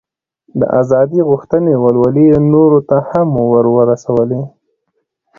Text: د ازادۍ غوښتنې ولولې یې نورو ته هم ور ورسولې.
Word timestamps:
د 0.59 0.61
ازادۍ 0.81 1.21
غوښتنې 1.29 1.73
ولولې 1.83 2.23
یې 2.31 2.37
نورو 2.53 2.79
ته 2.89 2.97
هم 3.09 3.29
ور 3.51 3.65
ورسولې. 3.77 4.41